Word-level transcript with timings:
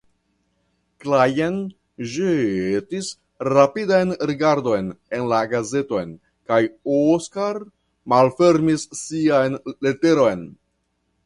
Klajn 1.03 1.57
ĵetis 2.13 3.09
rapidan 3.53 4.15
rigardon 4.31 4.89
en 5.19 5.27
la 5.33 5.43
gazeton 5.53 6.17
kaj 6.53 6.61
Oskar 6.97 7.61
malfermis 8.17 8.89
sian 9.05 9.63
leteron. 9.89 10.45